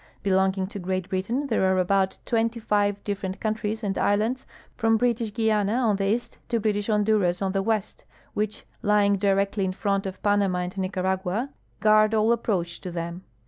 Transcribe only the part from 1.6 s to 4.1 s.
are about twenty five ditferent countries and